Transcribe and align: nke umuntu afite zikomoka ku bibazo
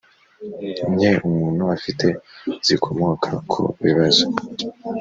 nke 0.93 1.11
umuntu 1.27 1.63
afite 1.75 2.05
zikomoka 2.65 3.29
ku 3.51 3.61
bibazo 3.83 4.25